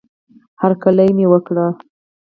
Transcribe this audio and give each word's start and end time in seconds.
هرکلی 0.61 1.09
مې 1.17 1.25
وکړه 1.31 1.65